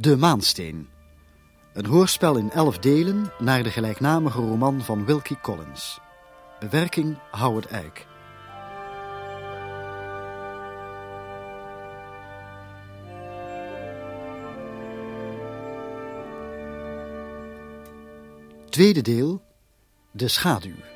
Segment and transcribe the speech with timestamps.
[0.00, 0.88] De Maansteen.
[1.72, 6.00] Een hoorspel in elf delen naar de gelijknamige roman van Wilkie Collins.
[6.58, 8.06] Bewerking Howard Eyck.
[18.68, 19.42] Tweede deel.
[20.10, 20.89] De schaduw.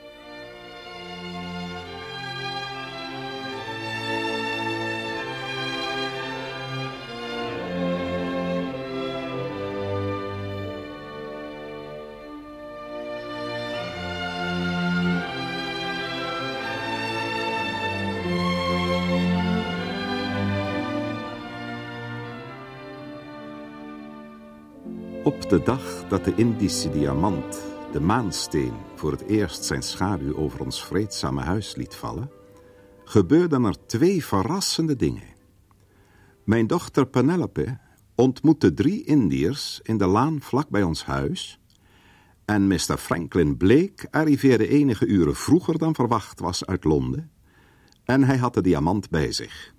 [25.24, 30.60] Op de dag dat de Indische diamant, de maansteen, voor het eerst zijn schaduw over
[30.60, 32.30] ons vreedzame huis liet vallen,
[33.04, 35.28] gebeurden er twee verrassende dingen.
[36.44, 37.78] Mijn dochter Penelope
[38.14, 41.60] ontmoette drie Indiërs in de laan vlak bij ons huis
[42.44, 42.96] en Mr.
[42.98, 47.30] Franklin Blake arriveerde enige uren vroeger dan verwacht was uit Londen
[48.04, 49.73] en hij had de diamant bij zich.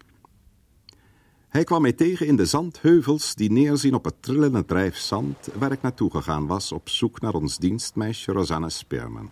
[1.56, 5.82] Hij kwam mij tegen in de zandheuvels die neerzien op het trillende drijfzand waar ik
[5.82, 9.32] naartoe gegaan was op zoek naar ons dienstmeisje Rosanna Spearman.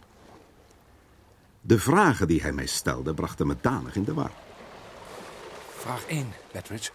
[1.62, 4.32] De vragen die hij mij stelde brachten me danig in de war.
[5.78, 6.92] Vraag 1, Betteridge.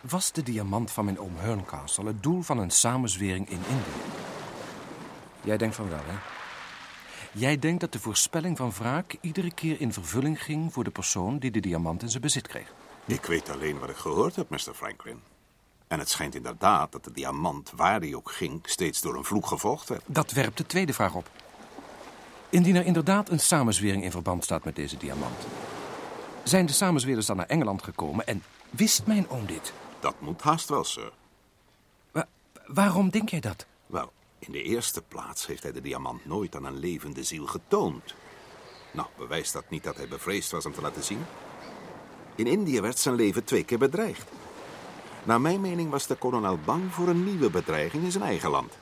[0.00, 4.02] Was de diamant van mijn oom Herncastle het doel van een samenzwering in Indië?
[5.42, 6.16] Jij denkt van wel, hè?
[7.32, 11.38] Jij denkt dat de voorspelling van wraak iedere keer in vervulling ging voor de persoon
[11.38, 12.72] die de diamant in zijn bezit kreeg.
[13.06, 14.74] Ik weet alleen wat ik gehoord heb, Mr.
[14.74, 15.20] Franklin.
[15.88, 19.46] En het schijnt inderdaad dat de diamant, waar die ook ging, steeds door een vloek
[19.46, 20.02] gevolgd werd.
[20.06, 21.30] Dat werpt de tweede vraag op.
[22.48, 25.36] Indien er inderdaad een samenzwering in verband staat met deze diamant,
[26.42, 29.72] zijn de samenzweerders dan naar Engeland gekomen en wist mijn oom dit?
[30.00, 31.12] Dat moet haast wel, sir.
[32.10, 32.28] Wa-
[32.66, 33.66] waarom denk jij dat?
[33.86, 38.14] Wel, in de eerste plaats heeft hij de diamant nooit aan een levende ziel getoond.
[38.92, 41.24] Nou, bewijst dat niet dat hij bevreesd was om te laten zien?
[42.34, 44.30] In Indië werd zijn leven twee keer bedreigd.
[45.24, 48.72] Naar mijn mening was de kolonel bang voor een nieuwe bedreiging in zijn eigen land.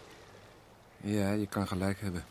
[0.97, 2.25] Ja, je kan gelijk hebben.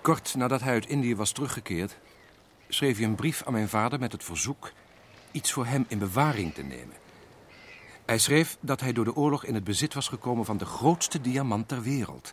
[0.00, 1.96] Kort nadat hij uit Indië was teruggekeerd,
[2.68, 4.72] schreef hij een brief aan mijn vader met het verzoek
[5.30, 6.96] iets voor hem in bewaring te nemen.
[8.04, 11.20] Hij schreef dat hij door de oorlog in het bezit was gekomen van de grootste
[11.20, 12.32] diamant ter wereld.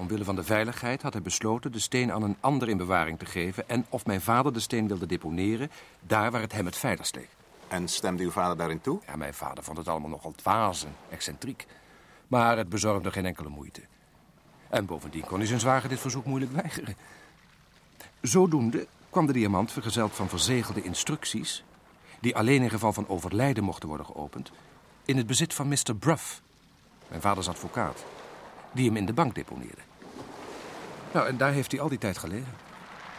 [0.00, 3.26] Omwille van de veiligheid had hij besloten de steen aan een ander in bewaring te
[3.26, 7.14] geven en of mijn vader de steen wilde deponeren, daar waar het hem het veiligst
[7.14, 7.28] leek.
[7.68, 9.00] En stemde uw vader daarin toe?
[9.06, 11.66] Ja, mijn vader vond het allemaal nogal dwaas en excentriek.
[12.26, 13.80] Maar het bezorgde geen enkele moeite.
[14.68, 16.96] En bovendien kon hij zijn zwager dit verzoek moeilijk weigeren.
[18.20, 21.64] Zodoende kwam de diamant vergezeld van verzegelde instructies...
[22.20, 24.52] die alleen in geval van overlijden mochten worden geopend...
[25.04, 25.94] in het bezit van Mr.
[25.98, 26.42] Bruff,
[27.08, 28.04] mijn vaders advocaat...
[28.72, 29.88] die hem in de bank deponeerde.
[31.12, 32.54] Nou, en daar heeft hij al die tijd gelegen.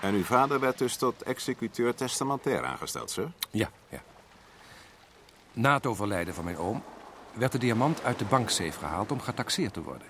[0.02, 3.32] En uw vader werd dus tot executeur testamentair aangesteld, sir?
[3.52, 4.02] Ja, ja.
[5.54, 6.84] Na het overlijden van mijn oom
[7.34, 10.08] werd de diamant uit de banksafe gehaald om getaxeerd te worden.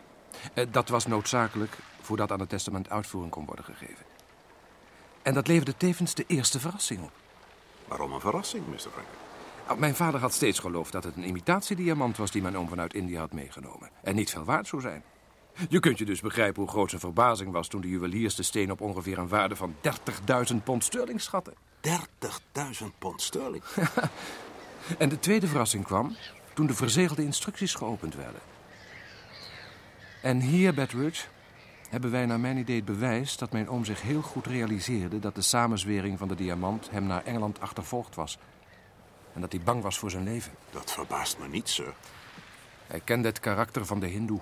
[0.54, 4.06] Eh, Dat was noodzakelijk voordat aan het testament uitvoering kon worden gegeven.
[5.22, 7.12] En dat leverde tevens de eerste verrassing op.
[7.88, 8.78] Waarom een verrassing, Mr.
[8.80, 9.06] Franklin?
[9.68, 12.94] Nou, Mijn vader had steeds geloofd dat het een imitatiediamant was die mijn oom vanuit
[12.94, 13.90] India had meegenomen.
[14.04, 15.04] En niet veel waard zou zijn.
[15.70, 18.72] Je kunt je dus begrijpen hoe groot zijn verbazing was toen de juweliers de steen
[18.72, 19.76] op ongeveer een waarde van
[20.52, 21.54] 30.000 pond sterling schatten.
[21.88, 21.92] 30.000
[22.98, 23.64] pond sterling.
[24.98, 26.16] En de tweede verrassing kwam
[26.54, 28.42] toen de verzegelde instructies geopend werden.
[30.22, 31.26] En hier, Betteridge,
[31.90, 35.36] hebben wij naar mijn idee het bewijs dat mijn oom zich heel goed realiseerde dat
[35.36, 38.38] de samenzwering van de diamant hem naar Engeland achtervolgd was.
[39.34, 40.52] En dat hij bang was voor zijn leven.
[40.70, 41.94] Dat verbaast me niet, sir.
[42.88, 44.42] Hij kende het karakter van de hindoe.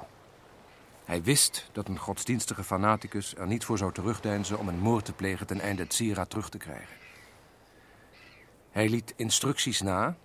[1.09, 5.13] Hij wist dat een godsdienstige fanaticus er niet voor zou terugdeinzen om een moord te
[5.13, 6.95] plegen ten einde het sieraad terug te krijgen.
[8.71, 10.15] Hij liet instructies na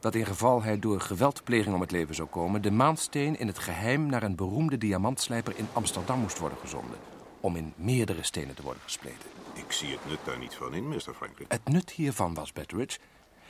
[0.00, 2.62] dat in geval hij door geweldpleging om het leven zou komen...
[2.62, 6.98] de maansteen in het geheim naar een beroemde diamantslijper in Amsterdam moest worden gezonden...
[7.40, 9.28] om in meerdere stenen te worden gespleten.
[9.54, 11.14] Ik zie het nut daar niet van in, Mr.
[11.16, 11.46] Franklin.
[11.48, 12.98] Het nut hiervan was, Betteridge,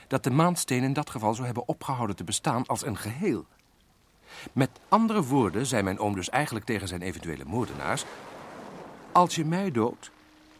[0.08, 3.46] dat de maansteen in dat geval zou hebben opgehouden te bestaan als een geheel.
[4.52, 8.04] Met andere woorden zei mijn oom dus eigenlijk tegen zijn eventuele moordenaars...
[9.14, 10.10] Als je mij doodt,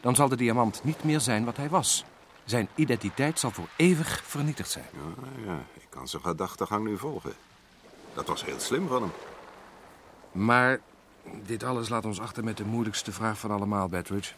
[0.00, 2.04] dan zal de diamant niet meer zijn wat hij was.
[2.44, 4.84] Zijn identiteit zal voor eeuwig vernietigd zijn.
[4.92, 7.32] Ja, ja, ik kan zijn gedachtegang nu volgen.
[8.12, 9.12] Dat was heel slim van hem.
[10.32, 10.80] Maar
[11.46, 14.34] dit alles laat ons achter met de moeilijkste vraag van allemaal, Betteridge.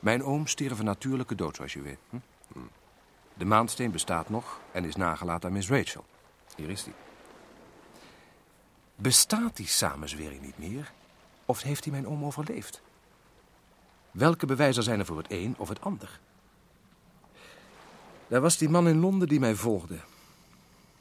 [0.00, 1.98] Mijn oom stierf een natuurlijke dood, zoals je weet.
[2.10, 2.16] Hm?
[3.34, 6.04] De maansteen bestaat nog en is nagelaten aan Miss Rachel.
[6.56, 6.94] Hier is hij.
[9.02, 10.92] Bestaat die samenzwering niet meer?
[11.44, 12.82] Of heeft hij mijn oom overleefd?
[14.10, 16.20] Welke bewijzen zijn er voor het een of het ander?
[18.28, 19.98] Daar was die man in Londen die mij volgde.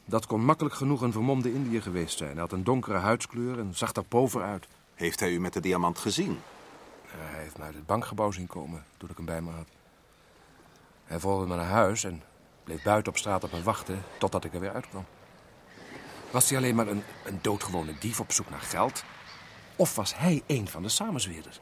[0.05, 2.31] Dat kon makkelijk genoeg een vermomde Indiër geweest zijn.
[2.31, 4.67] Hij had een donkere huidskleur en zag er pover uit.
[4.95, 6.39] Heeft hij u met de diamant gezien?
[7.05, 9.67] Ja, Hij heeft me uit het bankgebouw zien komen toen ik hem bij me had.
[11.03, 12.23] Hij volgde me naar huis en
[12.63, 15.05] bleef buiten op straat op me wachten totdat ik er weer uitkwam.
[16.31, 19.03] Was hij alleen maar een, een doodgewone dief op zoek naar geld?
[19.75, 21.59] Of was hij een van de samenzweerders?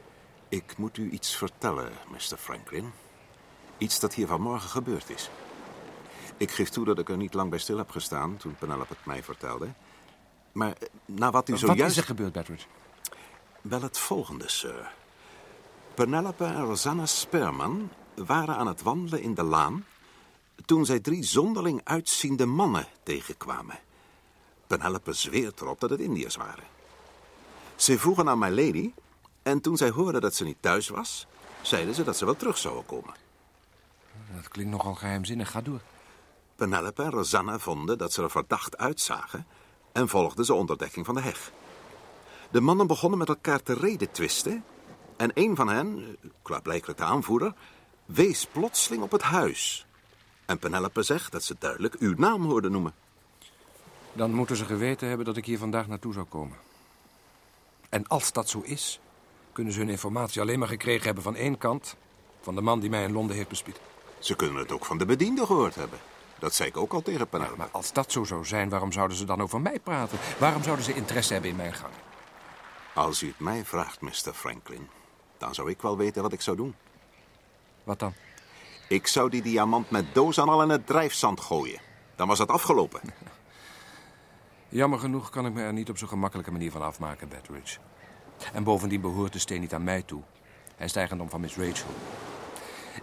[0.48, 2.36] Ik moet u iets vertellen, Mr.
[2.36, 2.92] Franklin.
[3.78, 5.30] Iets dat hier vanmorgen gebeurd is.
[6.36, 9.06] Ik geef toe dat ik er niet lang bij stil heb gestaan toen Penelope het
[9.06, 9.68] mij vertelde.
[10.52, 11.90] Maar eh, na wat u Wat zojuist...
[11.90, 12.66] is er gebeurd, Bettridge?
[13.60, 14.92] Wel het volgende, sir.
[15.94, 19.84] Penelope en Rosanna Sperman waren aan het wandelen in de laan...
[20.64, 23.78] toen zij drie zonderling uitziende mannen tegenkwamen.
[24.68, 26.64] Penelope zweert erop dat het Indiërs waren.
[27.76, 28.92] Ze vroegen aan my lady...
[29.42, 31.26] en toen zij hoorden dat ze niet thuis was...
[31.62, 33.14] zeiden ze dat ze wel terug zouden komen.
[34.34, 35.50] Dat klinkt nogal geheimzinnig.
[35.50, 35.80] Ga door.
[36.56, 39.46] Penelope en Rosanna vonden dat ze er verdacht uitzagen...
[39.92, 41.52] en volgden ze onder dekking van de heg.
[42.50, 44.64] De mannen begonnen met elkaar te reden twisten...
[45.16, 47.54] en een van hen, klaarblijkelijk de aanvoerder...
[48.06, 49.86] wees plotseling op het huis.
[50.46, 52.94] En Penelope zegt dat ze duidelijk uw naam hoorde noemen.
[54.18, 56.56] Dan moeten ze geweten hebben dat ik hier vandaag naartoe zou komen.
[57.88, 59.00] En als dat zo is,
[59.52, 61.96] kunnen ze hun informatie alleen maar gekregen hebben van één kant...
[62.40, 63.80] van de man die mij in Londen heeft bespied.
[64.18, 65.98] Ze kunnen het ook van de bediende gehoord hebben.
[66.38, 67.56] Dat zei ik ook al tegen Ja, Penelope.
[67.56, 70.18] maar als dat zo zou zijn, waarom zouden ze dan over mij praten?
[70.38, 71.92] Waarom zouden ze interesse hebben in mijn gang?
[72.94, 74.32] Als u het mij vraagt, Mr.
[74.34, 74.88] Franklin...
[75.38, 76.74] dan zou ik wel weten wat ik zou doen.
[77.84, 78.12] Wat dan?
[78.88, 81.80] Ik zou die diamant met doos aan al in het drijfzand gooien.
[82.16, 83.00] Dan was het afgelopen.
[84.68, 87.78] Jammer genoeg kan ik me er niet op zo'n gemakkelijke manier van afmaken, Bettridge.
[88.52, 90.22] En bovendien behoort de steen niet aan mij toe.
[90.76, 91.90] Hij is eigendom van Miss Rachel.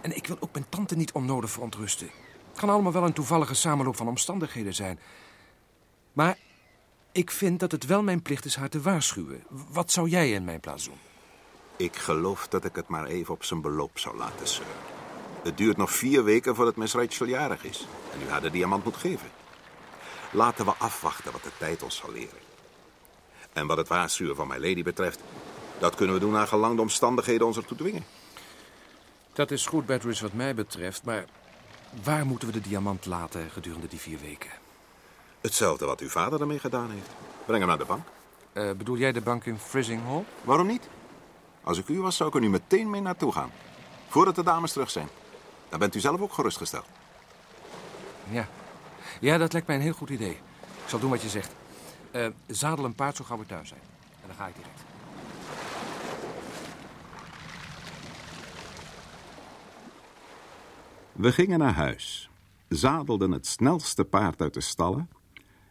[0.02, 2.10] En ik wil ook mijn tante niet onnodig verontrusten.
[2.50, 4.98] Het kan allemaal wel een toevallige samenloop van omstandigheden zijn.
[6.12, 6.38] Maar
[7.12, 9.44] ik vind dat het wel mijn plicht is haar te waarschuwen.
[9.70, 10.98] Wat zou jij in mijn plaats doen?
[11.76, 14.64] Ik geloof dat ik het maar even op zijn beloop zou laten, sir.
[15.42, 17.86] Het duurt nog vier weken voordat Miss Rachel jarig is.
[18.12, 19.28] En u haar de diamant moet geven.
[20.30, 22.38] Laten we afwachten wat de tijd ons zal leren.
[23.52, 25.20] En wat het waarschuwen van mijn lady betreft...
[25.78, 28.04] dat kunnen we doen naar gelang de omstandigheden ons ertoe dwingen.
[29.32, 31.04] Dat is goed, Bettridge, wat mij betreft.
[31.04, 31.24] Maar
[32.02, 34.50] waar moeten we de diamant laten gedurende die vier weken?
[35.40, 37.10] Hetzelfde wat uw vader ermee gedaan heeft.
[37.44, 38.06] Breng hem naar de bank.
[38.52, 40.24] Eh, bedoel jij de bank in Frizzing Hall?
[40.42, 40.88] Waarom niet?
[41.62, 43.52] Als ik u was, zou ik er nu meteen mee naartoe gaan.
[44.08, 45.08] Voordat de dames terug zijn.
[45.68, 46.86] Dan bent u zelf ook gerustgesteld.
[48.28, 48.48] Ja.
[49.20, 50.30] Ja, dat lijkt mij een heel goed idee.
[50.82, 51.54] Ik zal doen wat je zegt.
[52.10, 53.80] Eh, zadel een paard zo gauw we thuis zijn.
[54.22, 54.84] En dan ga ik direct.
[61.12, 62.30] We gingen naar huis,
[62.68, 65.08] zadelden het snelste paard uit de stallen...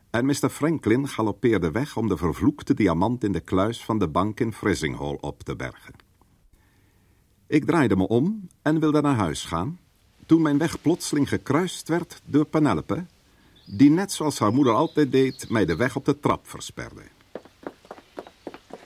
[0.10, 0.50] en Mr.
[0.50, 5.18] Franklin galoppeerde weg om de vervloekte diamant in de kluis van de bank in Frizinghall
[5.22, 5.94] op te bergen.
[7.48, 9.80] Ik draaide me om en wilde naar huis gaan...
[10.26, 13.06] toen mijn weg plotseling gekruist werd door Penelope...
[13.66, 17.02] die net zoals haar moeder altijd deed mij de weg op de trap versperde.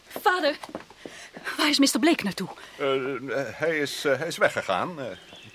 [0.07, 0.57] Vader,
[1.57, 1.99] waar is Mr.
[1.99, 2.49] Blake naartoe?
[3.53, 4.99] hij, is, eh, hij is weggegaan.
[4.99, 5.05] eh,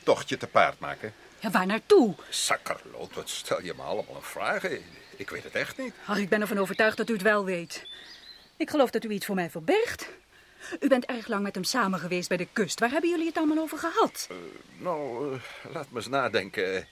[0.05, 1.13] tochtje te paard maken.
[1.39, 2.15] Ja, waar naartoe?
[2.29, 4.79] Sakkerloot, wat stel je me allemaal een vragen?
[5.17, 5.93] Ik weet het echt niet.
[6.07, 7.87] Ach, ik ben ervan overtuigd dat u het wel weet.
[8.57, 10.09] Ik geloof dat u iets voor mij verbergt.
[10.81, 12.81] U bent erg lang met hem samen geweest bij de kust.
[12.81, 14.29] Waar hebben jullie het allemaal over gehad?
[14.79, 15.41] Nou, eh,
[15.73, 16.87] laat me eens nadenken.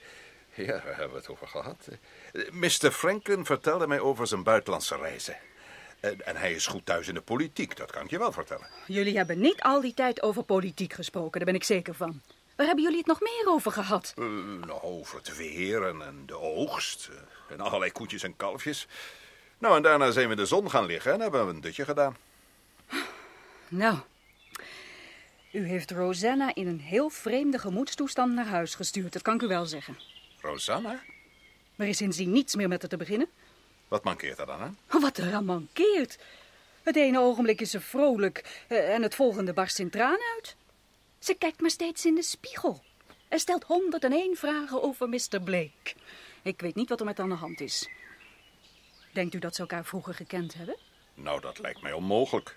[0.55, 1.87] Ja, waar hebben we het over gehad?
[2.33, 2.91] Eh, Mr.
[2.91, 5.37] Franklin vertelde mij over zijn buitenlandse reizen.
[5.99, 8.67] En, hij is goed thuis in de politiek, dat kan ik je wel vertellen.
[8.87, 12.21] Jullie hebben niet al die tijd over politiek gesproken, daar ben ik zeker van.
[12.55, 14.13] Waar hebben jullie het nog meer over gehad?
[14.17, 14.23] Eh,
[14.65, 17.09] nou, over het weer en, en de oogst.
[17.11, 18.87] eh, en allerlei koetjes en kalfjes.
[19.57, 21.85] Nou, en daarna zijn we in de zon gaan liggen en hebben we een dutje
[21.85, 22.17] gedaan.
[23.67, 23.97] Nou,
[25.51, 29.47] u heeft Rosanna in een heel vreemde gemoedstoestand naar huis gestuurd, dat kan ik u
[29.47, 29.97] wel zeggen.
[30.43, 31.03] Rosanna?
[31.75, 33.29] Er is sindsdien niets meer met haar te beginnen.
[33.87, 34.77] Wat mankeert er dan aan?
[35.01, 36.17] Wat er aan mankeert.
[36.83, 40.55] Het ene ogenblik is ze vrolijk eh, en het volgende barst in tranen uit.
[41.19, 42.83] Ze kijkt maar steeds in de spiegel.
[43.27, 45.41] En stelt 101 vragen over Mr.
[45.43, 45.93] Blake.
[46.41, 47.89] Ik weet niet wat er met haar aan de hand is.
[49.13, 50.77] Denkt u dat ze elkaar vroeger gekend hebben?
[51.13, 52.55] Nou, dat lijkt mij onmogelijk.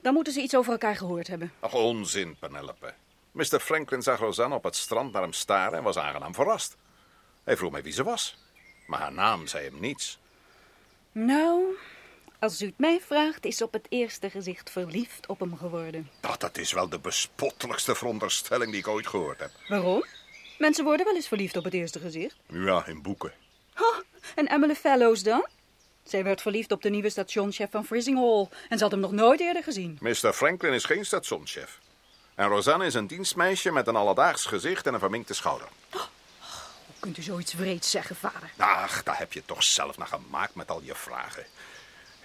[0.00, 1.52] Dan moeten ze iets over elkaar gehoord hebben.
[1.60, 2.94] Ach, onzin, Penelope.
[3.32, 3.60] Mr.
[3.60, 6.76] Franklin zag Rosanna op het strand naar hem staren en was aangenaam verrast.
[7.50, 8.36] Hij vroeg mij wie ze was.
[8.86, 10.18] Maar haar naam zei hem niets.
[11.12, 11.62] Nou,
[12.38, 16.10] als u het mij vraagt, is op het eerste gezicht verliefd op hem geworden.
[16.22, 19.50] Nou, dat is wel de bespottelijkste veronderstelling die ik ooit gehoord heb.
[19.68, 20.04] Waarom?
[20.58, 22.36] Mensen worden wel eens verliefd op het eerste gezicht.
[22.46, 23.32] Ja, in boeken.
[23.78, 23.98] Oh,
[24.34, 25.46] en Emily Fellows dan?
[26.02, 29.40] Zij werd verliefd op de nieuwe stationschef van Frissinghall en ze had hem nog nooit
[29.40, 29.98] eerder gezien.
[30.00, 30.32] Mr.
[30.32, 31.78] Franklin is geen stationschef.
[32.34, 35.68] En Rosanne is een dienstmeisje met een alledaags gezicht en een verminkte schouder.
[37.00, 38.50] Kunt u zoiets wreeds zeggen, vader?
[38.56, 41.44] Ach, daar heb je toch zelf naar gemaakt met al je vragen.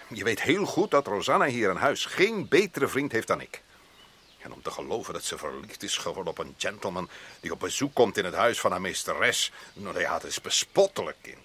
[0.08, 3.62] Je weet heel goed dat Rosanne hier in huis geen betere vriend heeft dan ik.
[4.38, 7.08] En om te geloven dat ze verliefd is geworden op een gentleman
[7.40, 11.16] die op bezoek komt in het huis van haar meesteres, nou ja, het is bespottelijk,
[11.20, 11.38] kind.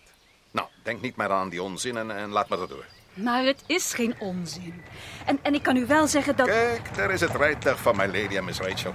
[0.52, 2.86] Nou, denk niet meer aan die onzin en, en laat me er door.
[3.14, 4.84] Maar het is geen onzin.
[5.26, 6.48] En, en ik kan u wel zeggen dat...
[6.48, 8.94] Kijk, daar is het rijtuig van mijn lady en Miss Rachel.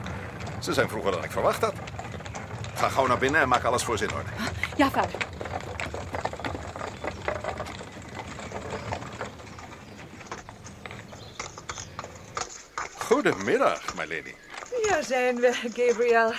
[0.63, 1.75] Ze zijn vroeger dan ik verwacht had.
[2.77, 4.29] Ga gauw naar binnen en maak alles voor zin orde.
[4.77, 5.21] Ja, vader.
[12.99, 14.35] Goedemiddag, my lady.
[14.89, 16.33] Ja, zijn we, Gabriel.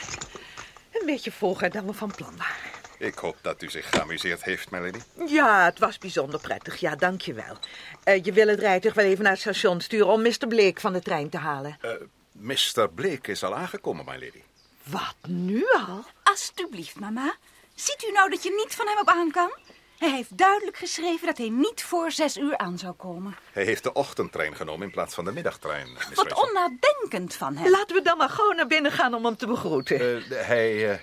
[0.92, 2.56] Een beetje vroeger dan we van plan waren.
[2.98, 5.00] Ik hoop dat u zich geamuseerd heeft, my lady.
[5.26, 6.80] Ja, het was bijzonder prettig.
[6.80, 7.58] Ja, dankjewel.
[8.06, 10.48] Uh, je wil het rijtuig wel even naar het station sturen om Mr.
[10.48, 11.78] Blake van de trein te halen.
[11.82, 11.92] Uh,
[12.32, 12.90] Mr.
[12.90, 14.42] Blake is al aangekomen, my lady.
[14.84, 16.06] Wat, nu al?
[16.42, 17.36] Alsjeblieft, mama.
[17.76, 19.52] Ziet u nou dat je niet van hem op aan kan?
[19.98, 23.36] Hij heeft duidelijk geschreven dat hij niet voor zes uur aan zou komen.
[23.52, 25.94] Hij heeft de ochtendtrein genomen in plaats van de middagtrein.
[25.94, 26.48] Miss Wat Rachel.
[26.48, 27.70] onnadenkend van hem.
[27.72, 30.02] Laten we dan maar gewoon naar binnen gaan om hem te begroeten.
[30.02, 30.98] Uh, hij, uh,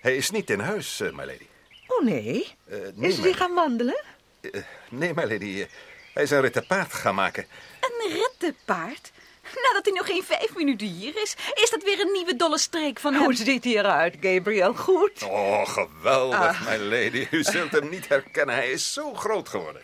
[0.00, 1.46] hij is niet in huis, uh, my lady.
[1.86, 2.54] Oh, nee?
[2.68, 4.04] Uh, nee is hij gaan wandelen?
[4.40, 5.44] Uh, nee, my lady.
[5.44, 5.66] uh,
[6.14, 7.46] hij is een rit te paard gaan maken.
[7.80, 9.10] Een rittenpaard?
[9.54, 12.98] Nadat hij nog geen vijf minuten hier is, is dat weer een nieuwe dolle streek
[13.00, 13.22] van hem.
[13.22, 14.74] Hoe ziet hij eruit, Gabriel?
[14.74, 15.22] Goed?
[15.22, 16.66] Oh, geweldig, Ah.
[16.68, 17.26] my lady.
[17.30, 18.54] U zult hem niet herkennen.
[18.54, 19.82] Hij is zo groot geworden.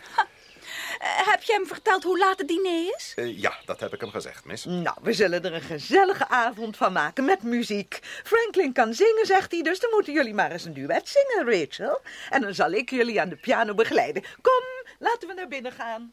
[0.98, 3.12] Eh, heb je hem verteld hoe laat het diner is?
[3.16, 4.64] Uh, ja, dat heb ik hem gezegd, miss.
[4.64, 7.98] Nou, we zullen er een gezellige avond van maken met muziek.
[8.24, 12.00] Franklin kan zingen, zegt hij, dus dan moeten jullie maar eens een duet zingen, Rachel.
[12.30, 14.22] En dan zal ik jullie aan de piano begeleiden.
[14.42, 14.62] Kom,
[14.98, 16.12] laten we naar binnen gaan.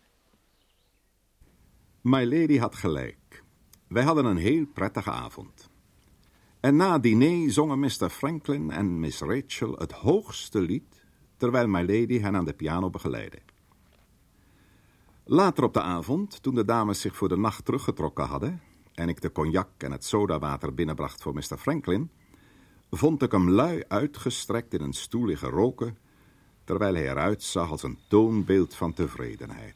[2.01, 3.15] My Lady had gelijk.
[3.93, 5.69] Wij hadden een heel prettige avond.
[6.59, 8.09] En na het diner zongen Mr.
[8.09, 11.05] Franklin en Miss Rachel het hoogste lied,
[11.37, 13.39] terwijl My Lady hen aan de piano begeleidde.
[15.23, 18.61] Later op de avond, toen de dames zich voor de nacht teruggetrokken hadden
[18.93, 21.57] en ik de cognac en het sodawater binnenbracht voor Mr.
[21.57, 22.11] Franklin,
[22.91, 25.97] vond ik hem lui uitgestrekt in een stoel liggen roken,
[26.63, 29.75] terwijl hij eruit zag als een toonbeeld van tevredenheid.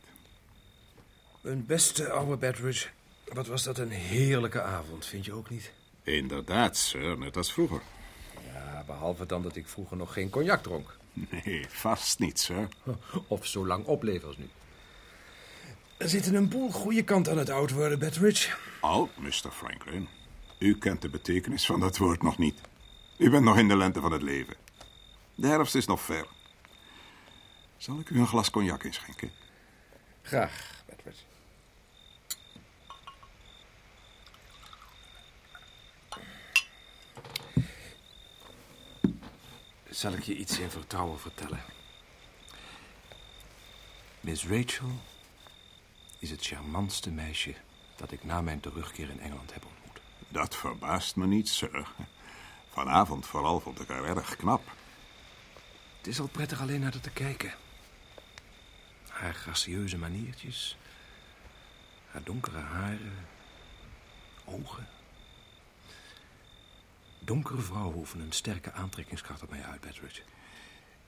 [1.41, 2.96] Mijn beste oude Bedridge.
[3.33, 5.71] Wat was dat een heerlijke avond, vind je ook niet?
[6.03, 7.81] Inderdaad, sir, net als vroeger.
[8.53, 10.97] Ja, behalve dan dat ik vroeger nog geen cognac dronk.
[11.13, 12.67] Nee, vast niet, sir.
[13.27, 14.49] Of zo lang opleef als nu.
[15.97, 18.55] Er zitten een boel goede kanten aan het oud worden, Bedridge.
[18.81, 19.51] Oud, Mr.
[19.51, 20.07] Franklin.
[20.59, 22.61] U kent de betekenis van dat woord nog niet.
[23.17, 24.55] U bent nog in de lente van het leven.
[25.35, 26.27] De herfst is nog ver.
[27.77, 29.31] Zal ik u een glas cognac inschenken?
[30.21, 31.23] Graag, Bedridge.
[39.97, 41.63] Zal ik je iets in vertrouwen vertellen?
[44.19, 44.91] Miss Rachel
[46.19, 47.55] is het charmantste meisje
[47.95, 50.01] dat ik na mijn terugkeer in Engeland heb ontmoet.
[50.27, 51.87] Dat verbaast me niet, sir.
[52.69, 54.71] Vanavond vooral vond ik haar erg knap.
[55.97, 57.53] Het is al prettig alleen naar haar te kijken.
[59.07, 60.77] Haar gracieuze maniertjes,
[62.07, 63.27] haar donkere haren,
[64.45, 64.96] ogen.
[67.27, 70.21] Donkere vrouwen oefenen een sterke aantrekkingskracht op mij uit, Bedridge.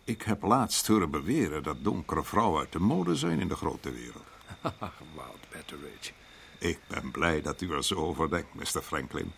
[0.03, 3.91] Ik heb laatst horen beweren dat donkere vrouwen uit de mode zijn in de grote
[3.91, 4.25] wereld.
[5.15, 6.11] Wild Bedridge.
[6.57, 8.81] Ik ben blij dat u er zo over denkt, Mr.
[8.81, 9.31] Franklin.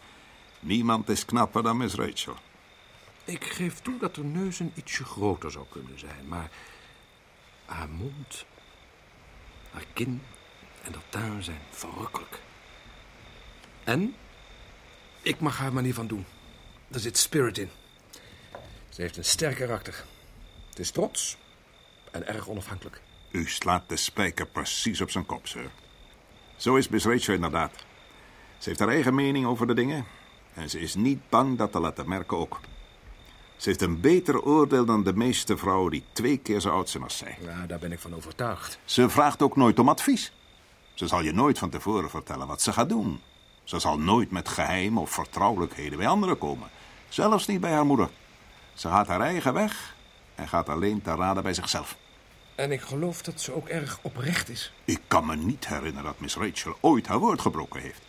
[0.59, 2.35] Niemand is knapper dan Miss Rachel.
[3.23, 6.51] Ik geef toe dat haar neus een ietsje groter zou kunnen zijn, maar
[7.65, 8.45] haar mond,
[9.71, 10.21] haar kin
[10.83, 12.41] en dat tuin zijn verrukkelijk.
[13.83, 14.15] En
[15.21, 16.25] ik mag haar manier van doen.
[16.91, 17.69] Er zit spirit in.
[18.89, 20.03] Ze heeft een sterk karakter.
[20.69, 21.37] Het is trots
[22.11, 23.01] en erg onafhankelijk.
[23.31, 25.71] U slaat de spijker precies op zijn kop, sir.
[26.55, 27.71] Zo is Miss Rachel inderdaad.
[28.57, 30.05] Ze heeft haar eigen mening over de dingen.
[30.53, 32.59] En ze is niet bang dat te laten merken ook.
[33.55, 37.03] Ze heeft een beter oordeel dan de meeste vrouwen die twee keer zo oud zijn
[37.03, 37.37] als zij.
[37.41, 38.79] Ja, daar ben ik van overtuigd.
[38.83, 40.33] Ze vraagt ook nooit om advies.
[40.93, 43.21] Ze zal je nooit van tevoren vertellen wat ze gaat doen.
[43.71, 46.69] Ze zal nooit met geheim of vertrouwelijkheden bij anderen komen.
[47.09, 48.09] Zelfs niet bij haar moeder.
[48.73, 49.95] Ze gaat haar eigen weg
[50.35, 51.97] en gaat alleen te raden bij zichzelf.
[52.55, 54.73] En ik geloof dat ze ook erg oprecht is.
[54.85, 58.01] Ik kan me niet herinneren dat Miss Rachel ooit haar woord gebroken heeft.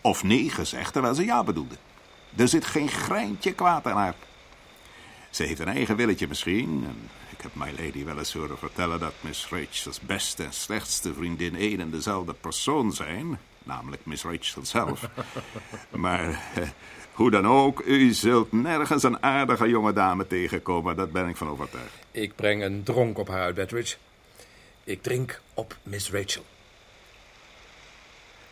[0.00, 1.76] Of nee gezegd terwijl ze ja bedoelde.
[2.36, 4.14] Er zit geen greintje kwaad aan haar.
[5.30, 6.84] Ze heeft een eigen willetje misschien.
[6.86, 11.14] En ik heb my lady wel eens horen vertellen dat Miss Rachel's beste en slechtste
[11.14, 13.38] vriendin één en dezelfde persoon zijn.
[13.68, 15.08] Namelijk Miss Rachel zelf.
[15.90, 16.68] maar eh,
[17.12, 20.96] hoe dan ook, u zult nergens een aardige jonge dame tegenkomen.
[20.96, 21.92] Dat ben ik van overtuigd.
[22.10, 23.96] Ik breng een dronk op haar uit, Betteridge.
[24.84, 26.44] Ik drink op Miss Rachel.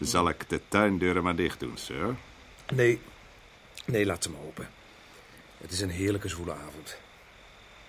[0.01, 2.17] Zal ik de tuindeuren maar dicht doen, sir?
[2.75, 3.01] Nee,
[3.85, 4.69] nee, laat ze maar open.
[5.59, 6.97] Het is een heerlijke zwoele avond.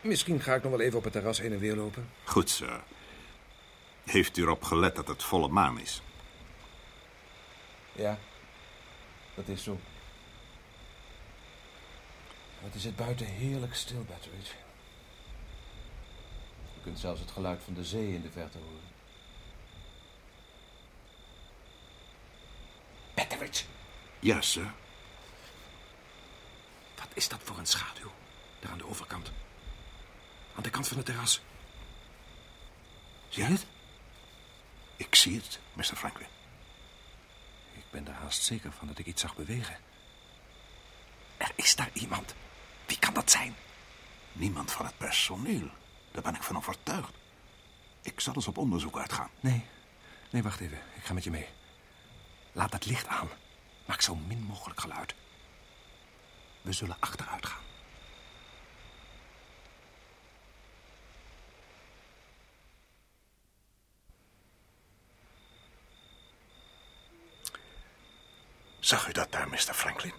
[0.01, 2.09] Misschien ga ik nog wel even op het terras heen en weer lopen.
[2.23, 2.81] Goed, sir.
[4.03, 6.01] Heeft u erop gelet dat het volle maan is?
[7.97, 8.17] Ja,
[9.35, 9.79] dat is zo.
[12.59, 14.53] Het is het buiten heerlijk stil, Betteridge.
[16.75, 18.95] Je kunt zelfs het geluid van de zee in de verte horen.
[23.13, 23.65] Betteridge,
[24.19, 24.73] Ja, sir.
[26.95, 28.11] wat is dat voor een schaduw?
[28.59, 29.31] Daar aan de overkant.
[30.55, 31.41] Aan de kant van het terras.
[33.29, 33.65] Zie je het?
[34.95, 35.83] Ik zie het, Mr.
[35.83, 36.27] Franklin.
[37.87, 39.77] Ik ben er haast zeker van dat ik iets zag bewegen.
[41.37, 42.35] Er is daar iemand.
[42.85, 43.55] Wie kan dat zijn?
[44.31, 45.69] Niemand van het personeel.
[46.11, 47.13] Daar ben ik van overtuigd.
[48.01, 49.29] Ik zal eens op onderzoek uitgaan.
[49.39, 49.65] Nee,
[50.29, 50.77] nee, wacht even.
[50.95, 51.47] Ik ga met je mee.
[52.51, 53.29] Laat het licht aan.
[53.85, 55.15] Maak zo min mogelijk geluid.
[56.61, 57.63] We zullen achteruit gaan.
[68.87, 69.57] Zag u dat daar, Mr.
[69.57, 70.13] Franklin?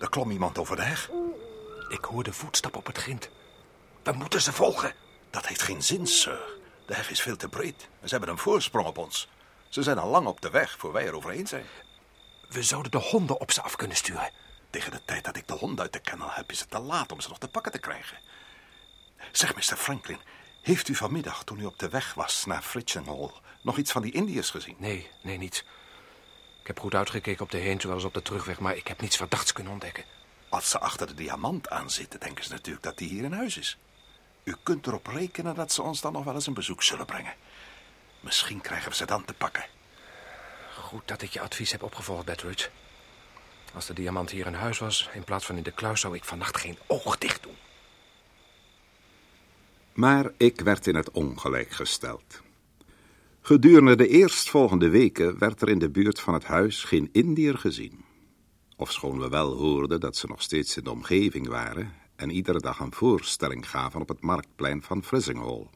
[0.00, 1.10] Er klom iemand over de heg.
[1.88, 3.28] Ik hoor de voetstap op het grind.
[4.02, 4.94] We moeten ze volgen.
[5.30, 6.38] Dat heeft geen zin, sir.
[6.86, 7.88] De heg is veel te breed.
[8.00, 9.28] En ze hebben een voorsprong op ons.
[9.68, 11.64] Ze zijn al lang op de weg voor wij er overheen zijn.
[12.48, 14.30] We zouden de honden op ze af kunnen sturen.
[14.70, 17.12] Tegen de tijd dat ik de hond uit de kennel heb, is het te laat
[17.12, 18.18] om ze nog te pakken te krijgen.
[19.32, 19.76] Zeg, Mr.
[19.76, 20.20] Franklin,
[20.62, 23.30] heeft u vanmiddag, toen u op de weg was naar Fritchenhall,
[23.62, 24.76] nog iets van die Indiërs gezien?
[24.78, 25.64] Nee, nee, niets.
[26.64, 29.16] Ik heb goed uitgekeken op de heen, zoals op de terugweg, maar ik heb niets
[29.16, 30.04] verdachts kunnen ontdekken.
[30.48, 33.58] Als ze achter de diamant aan zitten, denken ze natuurlijk dat die hier in huis
[33.58, 33.78] is.
[34.44, 37.34] U kunt erop rekenen dat ze ons dan nog wel eens een bezoek zullen brengen.
[38.20, 39.64] Misschien krijgen we ze dan te pakken.
[40.78, 42.70] Goed dat ik je advies heb opgevolgd, Betteridge.
[43.74, 46.24] Als de diamant hier in huis was, in plaats van in de kluis, zou ik
[46.24, 47.56] vannacht geen oog dicht doen.
[49.92, 52.42] Maar ik werd in het ongelijk gesteld.
[53.46, 58.04] Gedurende de eerstvolgende weken werd er in de buurt van het huis geen Indiër gezien.
[58.76, 62.78] Ofschoon we wel hoorden dat ze nog steeds in de omgeving waren en iedere dag
[62.78, 65.66] een voorstelling gaven op het marktplein van Frissinghall.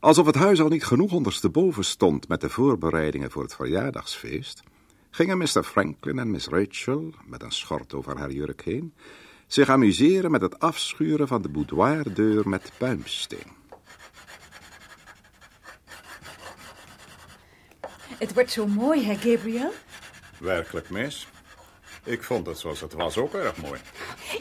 [0.00, 4.62] Alsof het huis al niet genoeg ondersteboven stond met de voorbereidingen voor het verjaardagsfeest,
[5.10, 5.62] gingen Mr.
[5.62, 8.94] Franklin en Miss Rachel, met een schort over haar jurk heen,
[9.46, 13.56] zich amuseren met het afschuren van de boudoirdeur met puimsteen.
[18.18, 19.72] Het wordt zo mooi, hè, Gabriel?
[20.38, 21.28] Werkelijk, mis.
[22.04, 23.80] Ik vond het zoals het was ook erg mooi.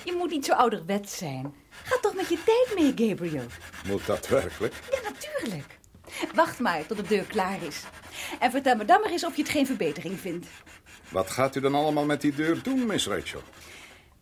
[0.04, 1.54] Je moet niet zo ouderwets zijn.
[1.84, 3.46] Ga toch met je tijd mee, Gabriel.
[3.88, 4.74] Moet dat werkelijk?
[4.92, 5.80] Ja, natuurlijk.
[6.34, 7.84] Wacht maar tot de deur klaar is.
[8.40, 10.48] En vertel me dan maar eens of je het geen verbetering vindt.
[11.10, 13.42] Wat gaat u dan allemaal met die deur doen, Miss Rachel?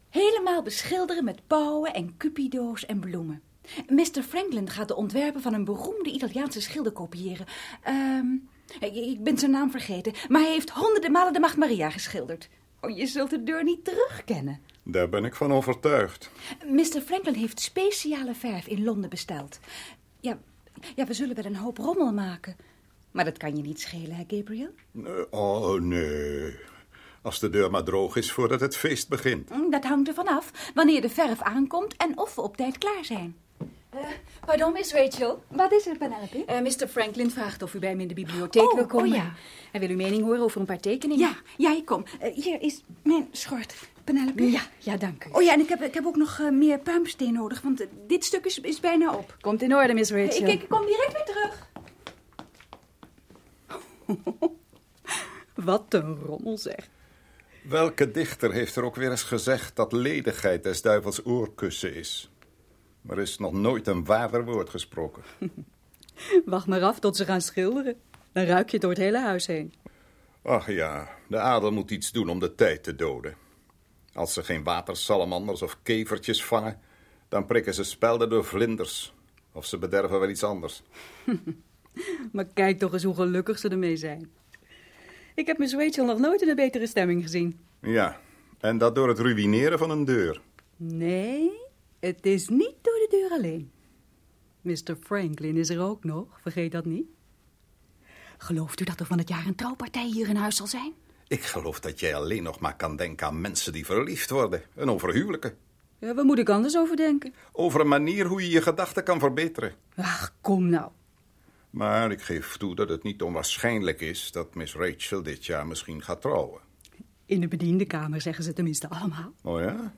[0.10, 3.42] Helemaal beschilderen met pauwen en cupido's en bloemen.
[3.88, 4.22] Mr.
[4.28, 7.46] Franklin gaat de ontwerpen van een beroemde Italiaanse schilder kopiëren.
[7.84, 8.26] Ehm,
[8.80, 12.50] ik, ben zijn naam vergeten, maar hij heeft honderden malen de Maagd Maria geschilderd.
[12.82, 14.60] Oh, je zult de deur niet terugkennen.
[14.84, 16.30] Daar ben ik van overtuigd.
[16.68, 17.02] Mr.
[17.06, 19.60] Franklin heeft speciale verf in Londen besteld.
[20.20, 20.38] Ja,
[20.96, 22.56] ja, we zullen wel een hoop rommel maken.
[23.12, 24.70] Maar dat kan je niet schelen, hè, Gabriel?
[24.92, 26.56] Nee, Oh, nee.
[27.22, 29.50] Als de deur maar droog is voordat het feest begint.
[29.50, 33.06] Mm, Dat hangt ervan af wanneer de verf aankomt en of we op tijd klaar
[33.06, 33.36] zijn.
[33.96, 34.06] Eh,
[34.46, 35.44] pardon, Miss Rachel.
[35.48, 36.46] Wat is er, Penelope?
[36.46, 36.88] Eh, Mr.
[36.88, 39.10] Franklin vraagt of u bij hem in de bibliotheek Oh, wil komen.
[39.10, 39.34] oh ja.
[39.72, 41.28] Hij wil uw mening horen over een paar tekeningen.
[41.28, 42.06] Ja, ja, ik kom.
[42.20, 44.52] Eh, hier is mijn schort, Penelope.
[44.52, 45.30] Ja, ja, dank u.
[45.32, 48.24] Oh ja, en ik heb, ik heb ook nog eh, meer puimsteen nodig, want dit
[48.26, 49.38] stuk is, is bijna op.
[49.42, 50.48] Komt in orde, Miss Rachel.
[50.48, 51.70] Ik, ik kom direct weer terug.
[55.66, 56.90] Wat een rommel, zeg.
[57.64, 62.30] Welke dichter heeft er ook weer eens gezegd dat ledigheid des duivels oorkussen is?
[63.10, 65.24] Er is nog nooit een waarder woord gesproken.
[66.46, 67.96] Wacht maar af tot ze gaan schilderen.
[68.32, 69.74] Dan ruik je het door het hele huis heen.
[70.42, 73.36] Ach ja, de adel moet iets doen om de tijd te doden.
[74.14, 76.80] Als ze geen watersalamanders of kevertjes vangen,
[77.28, 79.14] dan prikken ze spelden door vlinders.
[79.52, 80.82] Of ze bederven wel iets anders.
[82.32, 84.30] Maar kijk toch eens hoe gelukkig ze ermee zijn.
[85.36, 87.60] Ik heb Miss Rachel nog nooit in een betere stemming gezien.
[87.82, 88.20] Ja,
[88.60, 90.42] en dat door het ruïneren van een deur.
[90.78, 91.52] Nee,
[92.06, 93.72] het is niet door de deur alleen.
[94.62, 94.96] Mr.
[95.02, 97.06] Franklin is er ook nog, vergeet dat niet.
[98.38, 100.94] Gelooft u dat er van het jaar een trouwpartij hier in huis zal zijn?
[101.28, 104.62] Ik geloof dat jij alleen nog maar kan denken aan mensen die verliefd worden.
[104.76, 105.58] En over huwelijken.
[106.00, 107.34] Ja, waar moet ik anders over denken?
[107.52, 109.74] Over een manier hoe je je gedachten kan verbeteren.
[109.96, 110.92] Ach, kom nou.
[111.70, 116.02] Maar ik geef toe dat het niet onwaarschijnlijk is dat Miss Rachel dit jaar misschien
[116.04, 116.62] gaat trouwen.
[117.26, 119.34] In de bediendenkamer zeggen ze tenminste allemaal.
[119.44, 119.94] Oh ja?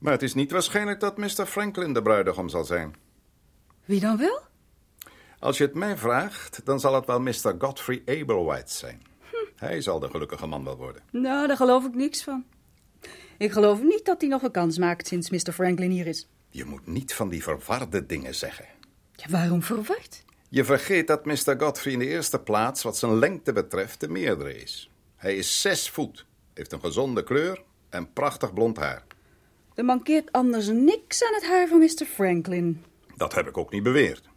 [0.00, 1.46] Maar het is niet waarschijnlijk dat Mr.
[1.46, 2.94] Franklin de bruidegom zal zijn.
[3.84, 4.40] Wie dan wel?
[5.38, 7.54] Als je het mij vraagt, dan zal het wel Mr.
[7.58, 9.02] Godfrey Ablewhite zijn.
[9.56, 11.02] Hij zal de gelukkige man wel worden.
[11.10, 12.44] Nou, daar geloof ik niks van.
[13.38, 15.52] Ik geloof niet dat hij nog een kans maakt sinds Mr.
[15.52, 16.28] Franklin hier is.
[16.50, 18.66] Je moet niet van die verwarde dingen zeggen.
[19.12, 20.24] Ja, waarom verward?
[20.48, 21.54] Je vergeet dat Mr.
[21.58, 24.90] Godfrey in de eerste plaats, wat zijn lengte betreft, de meerdere is.
[25.16, 29.04] Hij is zes voet, heeft een gezonde kleur en prachtig blond haar.
[29.80, 32.04] Er mankeert anders niks aan het haar van Mr.
[32.04, 32.84] Franklin.
[33.16, 34.28] Dat heb ik ook niet beweerd.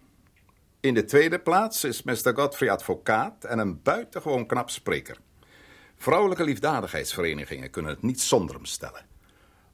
[0.79, 2.33] In de tweede plaats is Mr.
[2.35, 5.17] Godfrey advocaat en een buitengewoon knap spreker.
[5.95, 9.05] Vrouwelijke liefdadigheidsverenigingen kunnen het niet zonder hem stellen.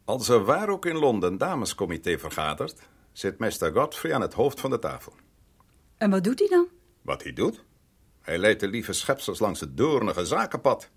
[0.05, 2.79] Als er waar ook in Londen een damescomité vergadert,
[3.11, 3.71] zit Mr.
[3.73, 5.13] Godfrey aan het hoofd van de tafel.
[5.97, 6.67] En wat doet hij dan?
[7.01, 7.63] Wat hij doet?
[8.21, 10.89] Hij leidt de lieve schepsels langs het doornige zakenpad.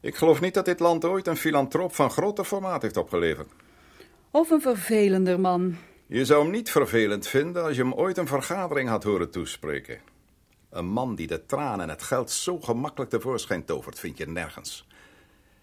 [0.00, 3.48] Ik geloof niet dat dit land ooit een filantroop van groter formaat heeft opgeleverd.
[4.32, 5.76] Of een vervelender man.
[6.06, 10.00] Je zou hem niet vervelend vinden als je hem ooit een vergadering had horen toespreken.
[10.70, 14.86] Een man die de tranen en het geld zo gemakkelijk tevoorschijn tovert, vind je nergens.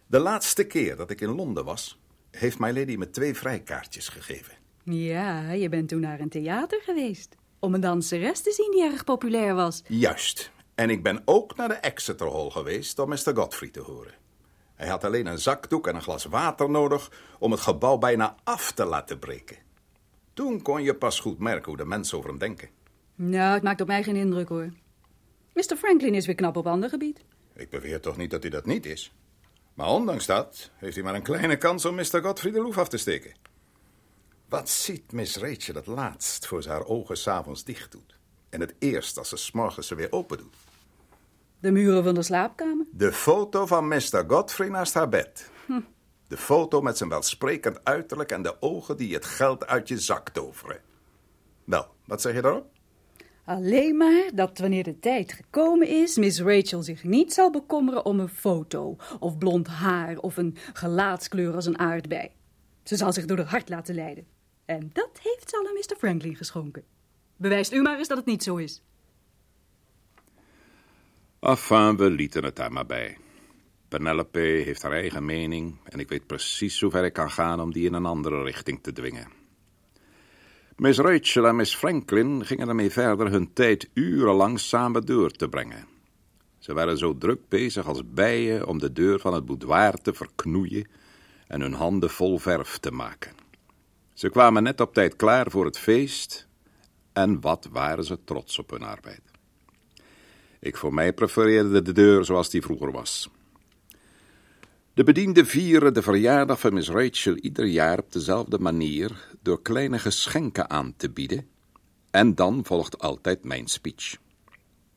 [0.08, 2.00] De laatste keer dat ik in Londen was,
[2.32, 4.54] heeft my lady me twee vrijkaartjes gegeven.
[4.84, 7.36] Ja, je bent toen naar een theater geweest.
[7.60, 9.84] Om een danseres te zien die erg populair was.
[9.88, 10.52] Juist.
[10.76, 13.32] En ik ben ook naar de Exeter Hall geweest om Mr.
[13.34, 14.14] Godfrey te horen.
[14.78, 18.72] Hij had alleen een zakdoek en een glas water nodig om het gebouw bijna af
[18.72, 19.58] te laten breken.
[20.34, 22.70] Toen kon je pas goed merken hoe de mensen over hem denken.
[23.16, 24.70] Nou, het maakt op mij geen indruk hoor.
[25.54, 25.76] Mr.
[25.78, 27.26] Franklin is weer knap op ander gebied.
[27.54, 29.14] Ik beweer toch niet dat hij dat niet is.
[29.74, 32.22] Maar ondanks dat heeft hij maar een kleine kans om Mr.
[32.22, 33.34] Godfrey de loef af te steken.
[34.50, 38.18] Wat ziet Miss Rachel het laatst voor ze haar ogen s'avonds dicht doet?
[38.50, 40.56] En het eerst als ze s'morgens ze weer open doet?
[41.60, 42.86] De muren van de slaapkamer.
[42.92, 44.24] De foto van Mr.
[44.28, 45.50] Godfrey naast haar bed.
[46.28, 50.30] De foto met zijn welsprekend uiterlijk en de ogen die het geld uit je zak
[50.30, 50.82] toveren.
[51.64, 52.66] Wel, wat zeg je daarop?
[53.46, 58.20] Alleen maar dat wanneer de tijd gekomen is, Miss Rachel zich niet zal bekommeren om
[58.20, 62.32] een foto, of blond haar, of een gelaatskleur als een aardbei.
[62.84, 64.28] Ze zal zich door haar hart laten leiden.
[64.66, 65.96] En dat heeft ze al aan Mr.
[65.98, 66.84] Franklin geschonken.
[67.36, 68.84] Bewijst u maar eens dat het niet zo is.
[71.40, 73.18] Enfin, we lieten het daar maar bij.
[73.88, 77.74] Penelope heeft haar eigen mening en ik weet precies hoe ver ik kan gaan om
[77.74, 79.28] die in een andere richting te dwingen.
[80.76, 85.88] Miss Rachel en Miss Franklin gingen ermee verder hun tijd urenlang samen door te brengen.
[86.60, 90.88] Ze waren zo druk bezig als bijen om de deur van het boudoir te verknoeien
[91.48, 93.36] en hun handen vol verf te maken.
[94.14, 96.48] Ze kwamen net op tijd klaar voor het feest
[97.14, 99.22] en wat waren ze trots op hun arbeid.
[100.60, 103.30] Ik voor mij prefereerde de deur zoals die vroeger was.
[104.94, 110.00] De bedienden vieren de verjaardag van Miss Rachel ieder jaar op dezelfde manier door kleine
[110.00, 111.48] geschenken aan te bieden.
[112.12, 114.18] En dan volgt altijd mijn speech.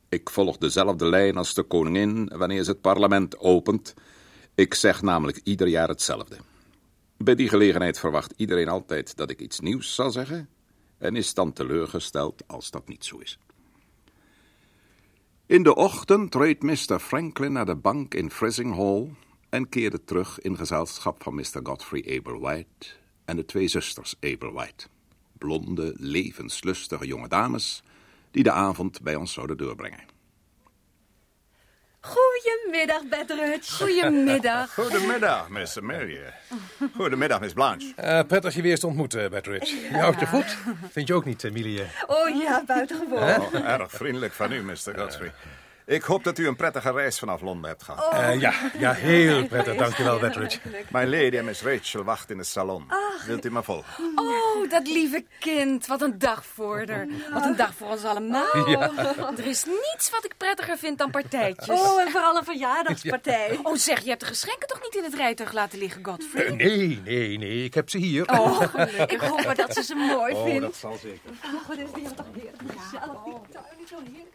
[0.09, 3.95] Ik volg dezelfde lijn als de koningin wanneer ze het parlement opent.
[4.55, 6.37] Ik zeg namelijk ieder jaar hetzelfde.
[7.17, 10.49] Bij die gelegenheid verwacht iedereen altijd dat ik iets nieuws zal zeggen
[10.99, 13.39] en is dan teleurgesteld als dat niet zo is.
[15.51, 16.99] In de ochtend reed Mr.
[16.99, 19.11] Franklin naar de bank in Frissing Hall
[19.49, 21.61] en keerde terug in gezelschap van Mr.
[21.63, 22.87] Godfrey Ablewhite
[23.25, 24.87] en de twee zusters Ablewhite,
[25.39, 27.83] blonde, levenslustige jonge dames
[28.31, 30.10] die de avond bij ons zouden doorbrengen.
[32.01, 33.73] Goedemiddag, Betteridge.
[33.73, 34.75] Goedemiddag.
[34.79, 36.21] Goedemiddag, Miss Mary.
[36.97, 37.93] Goedemiddag, Miss Blanche.
[37.97, 39.77] Eh, prettig je weer eens te ontmoeten, Betteridge.
[39.77, 40.57] Je houdt je goed.
[40.91, 41.83] Vind je ook niet, Emilie?
[42.07, 43.23] Oh ja, buitengewoon.
[43.23, 44.99] Oh, erg vriendelijk van u, Mr.
[44.99, 45.33] Godfrey.
[45.91, 48.13] Ik hoop dat u een prettige reis vanaf Londen hebt gehad.
[48.13, 49.77] Eh, ja, ja, heel prettig.
[49.77, 50.59] Dankjewel, Wetteridge.
[50.91, 52.85] My lady en Miss Rachel wachten in het salon.
[53.27, 54.13] Wilt u me volgen?
[54.15, 55.87] Oh, dat lieve kind.
[55.87, 57.07] Wat een dag voor haar.
[57.33, 58.55] Wat een dag voor ons allemaal.
[59.37, 61.81] Er is niets wat ik prettiger vind dan partijtjes.
[61.81, 63.59] Oh, en vooral een verjaardagspartij.
[63.63, 66.47] Oh, zeg, je hebt de geschenken toch niet in het rijtuig laten liggen, Godfrey?
[66.47, 67.65] Eh, nee, nee, nee.
[67.65, 68.29] Ik heb ze hier.
[68.31, 69.07] Oh, gelukkig.
[69.07, 70.61] Ik hoop maar dat ze ze mooi Oh, vindt.
[70.61, 71.31] dat zal zeker.
[71.45, 73.23] Oh, wat is die toch heerlijk gezellig.
[73.25, 74.29] Die tuin is zo heerlijk.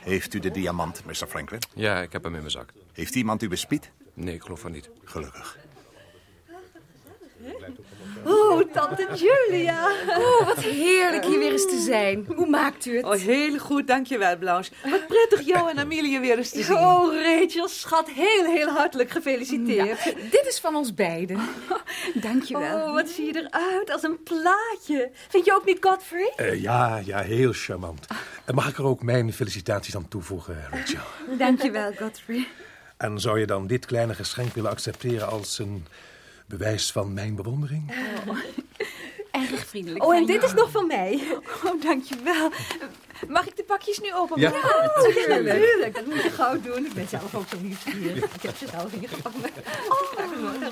[0.00, 1.26] Heeft u de diamant, Mr.
[1.26, 1.60] Franklin?
[1.74, 2.72] Ja, ik heb hem in mijn zak.
[2.92, 3.90] Heeft iemand u bespied?
[4.14, 4.90] Nee, ik geloof van niet.
[5.04, 5.58] Gelukkig.
[8.24, 9.90] Oh, tante Julia.
[10.08, 12.26] Oh, wat heerlijk hier weer eens te zijn.
[12.36, 13.04] Hoe maakt u het?
[13.04, 14.70] Oh, heel goed, dankjewel, Blanche.
[14.90, 16.76] Wat prettig jou en Amelie weer eens te zien.
[16.76, 20.04] Oh, Rachel, schat, heel, heel hartelijk gefeliciteerd.
[20.04, 21.40] Dit is van ons beiden.
[22.14, 22.86] Dankjewel.
[22.86, 25.10] Oh, wat zie je eruit als een plaatje.
[25.28, 26.32] Vind je ook niet, Godfrey?
[26.36, 28.06] Eh, ja, ja, heel charmant.
[28.44, 31.36] En mag ik er ook mijn felicitaties aan toevoegen, Rachel?
[31.38, 32.48] Dankjewel, Godfrey.
[32.96, 35.86] En zou je dan dit kleine geschenk willen accepteren als een
[36.46, 37.90] bewijs van mijn bewondering?
[39.30, 40.04] Erg vriendelijk.
[40.04, 41.22] Oh, en dit is nog van mij.
[41.64, 42.50] Oh, dankjewel.
[43.28, 44.58] Mag ik de pakjes nu openmaken?
[44.58, 44.92] Ja.
[45.02, 45.94] Oh, ja, natuurlijk.
[45.94, 46.86] Dat moet je gauw doen.
[46.86, 48.34] Ik ben zelf ook zo nieuwsgierig.
[48.34, 49.50] Ik heb ze zelf ingevangen.
[49.88, 50.18] Oh,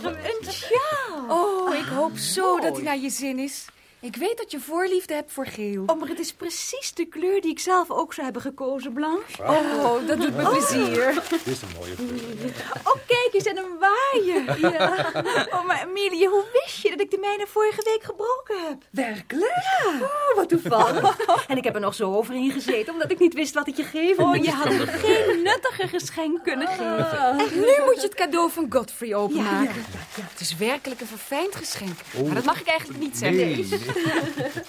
[0.04, 1.24] een sjaal.
[1.28, 3.64] Oh, ik hoop zo dat hij naar je zin is.
[4.02, 5.82] Ik weet dat je voorliefde hebt voor geel.
[5.86, 9.42] Oh, maar het is precies de kleur die ik zelf ook zou hebben gekozen, Blanche.
[9.42, 11.22] Oh, dat doet me plezier.
[11.30, 12.52] Dit is een mooie kleur.
[12.84, 14.60] Oh, kijk eens, en een waaier.
[14.60, 15.06] Ja.
[15.52, 18.76] Oh, maar Emilie, hoe wist je dat ik de mijne vorige week gebroken heb?
[18.90, 19.56] Werkelijk?
[20.02, 21.16] Oh, wat toevallig.
[21.48, 23.84] En ik heb er nog zo overheen gezeten, omdat ik niet wist wat ik je
[23.84, 24.44] geven Oh, moest.
[24.44, 27.38] je had me geen nuttiger geschenk kunnen geven.
[27.38, 29.84] En nu moet je het cadeau van Godfrey openmaken.
[30.30, 31.98] Het is werkelijk een verfijnd geschenk.
[32.26, 33.36] Maar dat mag ik eigenlijk niet zeggen.
[33.38, 34.50] Nee, nee.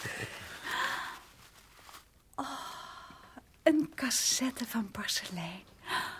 [3.64, 5.64] Een cassette van porselein.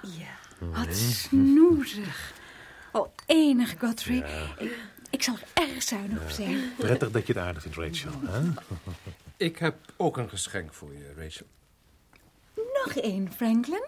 [0.02, 0.38] Ja.
[0.60, 2.34] Wat snoezig.
[2.92, 4.26] Oh, enig, Godfrey.
[4.58, 4.78] Ik,
[5.10, 6.76] ik zal er erg zuinig op zijn.
[6.78, 8.12] Prettig dat je het aardig vindt, Rachel.
[8.22, 8.42] Hè?
[9.48, 11.46] Ik heb ook een geschenk voor je, Rachel.
[12.56, 13.88] Nog één, Franklin.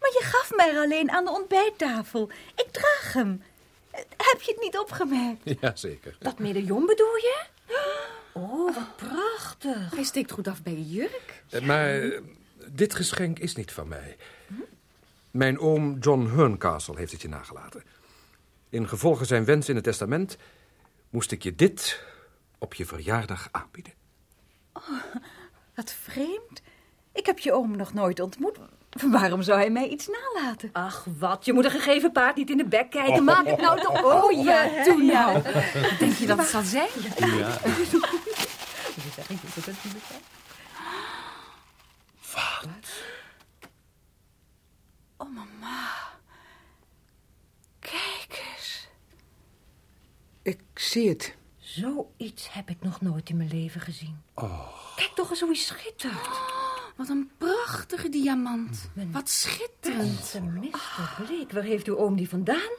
[0.00, 2.30] Maar je gaf mij er alleen aan de ontbijttafel.
[2.54, 3.42] Ik draag hem.
[4.16, 5.60] Heb je het niet opgemerkt?
[5.60, 6.16] Jazeker.
[6.18, 7.44] Dat medaillon bedoel je?
[8.38, 9.94] Oh, wat prachtig.
[9.94, 11.42] Hij steekt goed af bij je jurk.
[11.50, 12.20] Eh, Maar eh,
[12.66, 14.16] dit geschenk is niet van mij.
[15.30, 17.82] Mijn oom John Herncastle heeft het je nagelaten.
[18.68, 20.36] In gevolge zijn wens in het testament
[21.10, 22.04] moest ik je dit
[22.58, 23.92] op je verjaardag aanbieden.
[25.74, 26.62] Wat vreemd.
[27.12, 28.58] Ik heb je oom nog nooit ontmoet.
[29.10, 30.70] Waarom zou hij mij iets nalaten?
[30.72, 31.44] Ach, wat.
[31.44, 33.24] Je moet een gegeven paard niet in de bek kijken.
[33.24, 35.42] Maak het nou toch Oh ja, toen nou.
[35.98, 36.88] Denk je dat het zal zijn?
[45.16, 45.88] Oh, mama.
[47.78, 48.88] Kijk eens.
[50.42, 51.36] Ik zie het.
[51.58, 54.22] Zoiets heb ik nog nooit in mijn leven gezien.
[54.96, 56.28] Kijk toch eens hoe hij schittert.
[56.96, 58.90] Wat een prachtige diamant.
[59.10, 60.30] Wat schitterend.
[60.30, 60.72] Tenminste,
[61.22, 62.70] Bleek, waar heeft uw oom die vandaan?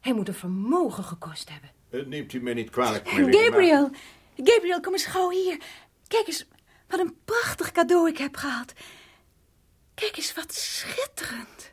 [0.00, 1.70] Hij moet een vermogen gekost hebben.
[1.90, 3.90] Het neemt u me niet kwalijk, Millie, maar-
[4.36, 5.62] Gabriel, kom eens gauw hier.
[6.06, 6.46] Kijk eens,
[6.88, 8.72] wat een prachtig cadeau ik heb gehad.
[9.94, 11.72] Kijk eens, wat schitterend.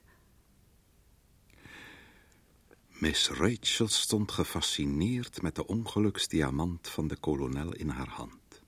[2.90, 8.62] Miss Rachel stond gefascineerd met de ongeluksdiamant van de kolonel in haar hand.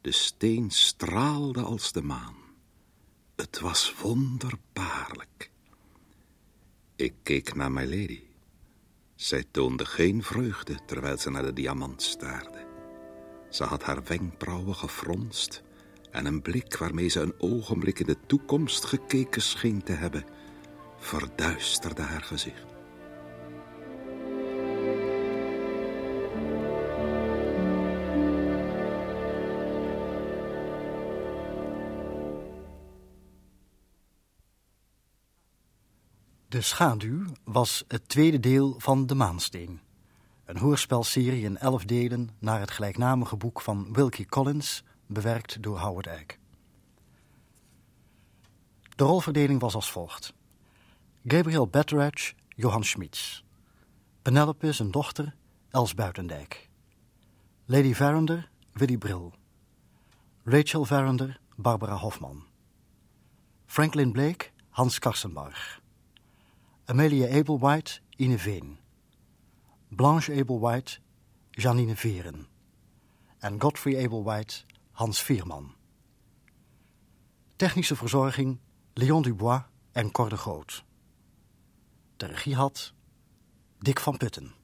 [0.00, 2.36] De steen straalde als de maan.
[3.36, 5.50] Het was wonderbaarlijk.
[6.96, 8.22] Ik keek naar my lady.
[9.14, 12.63] Zij toonde geen vreugde terwijl ze naar de diamant staarde.
[13.54, 15.62] Ze had haar wenkbrauwen gefronst
[16.10, 20.24] en een blik waarmee ze een ogenblik in de toekomst gekeken scheen te hebben,
[20.98, 22.64] verduisterde haar gezicht.
[36.48, 39.80] De Schaduw was het tweede deel van De Maansteen.
[40.44, 46.06] Een hoorspelserie in elf delen naar het gelijknamige boek van Wilkie Collins, bewerkt door Howard
[46.06, 46.38] Eyck.
[48.96, 50.34] De rolverdeling was als volgt.
[51.24, 53.42] Gabriel Betteredge, Johan Schmitz.
[54.22, 55.34] Penelope, zijn dochter,
[55.70, 56.68] Els Buitendijk.
[57.64, 59.30] Lady Verinder, Willy Brill.
[60.44, 62.44] Rachel Verinder, Barbara Hofman.
[63.66, 65.80] Franklin Blake, Hans Karsenbarg.
[66.84, 68.78] Amelia Ablewhite, Ine Veen.
[69.96, 71.00] Blanche Ablewhite,
[71.52, 72.48] Janine Veren.
[73.38, 75.74] En Godfrey Ablewhite, Hans Vierman.
[77.56, 78.58] Technische verzorging,
[78.94, 80.84] Leon Dubois en Cor de Groot.
[82.16, 82.92] De regie had
[83.78, 84.54] Dick van Putten.